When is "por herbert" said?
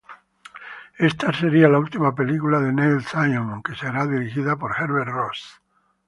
4.55-5.09